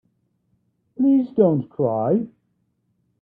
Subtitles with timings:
[0.97, 2.25] Please don't cry.